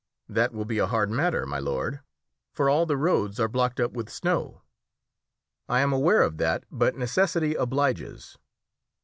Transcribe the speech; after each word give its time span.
"That 0.27 0.51
will 0.51 0.65
be 0.65 0.79
a 0.79 0.87
hard 0.87 1.11
matter, 1.11 1.45
my 1.45 1.59
lord, 1.59 1.99
for 2.53 2.71
all 2.71 2.87
the 2.87 2.97
roads 2.97 3.39
are 3.39 3.47
blocked 3.47 3.79
up 3.79 3.91
with 3.91 4.09
snow." 4.09 4.63
"I 5.69 5.81
am 5.81 5.93
aware 5.93 6.23
of 6.23 6.37
that, 6.37 6.63
but 6.71 6.95
necessity 6.97 7.53
obliges." 7.53 8.35